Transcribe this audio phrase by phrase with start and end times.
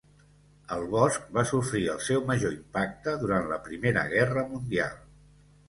[0.77, 5.01] El bosc va sofrir el seu major impacte durant la Primera Guerra Mundial.